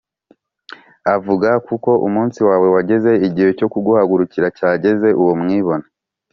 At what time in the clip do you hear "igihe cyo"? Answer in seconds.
3.27-3.67